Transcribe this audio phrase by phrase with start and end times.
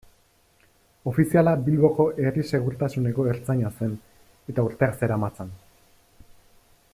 [1.09, 3.93] Ofiziala Bilboko herri-segurtasuneko ertzaina zen,
[4.55, 5.53] eta urteak zeramatzan.